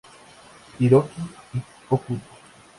Hiroki 0.79 1.21
Okuda 1.93 2.25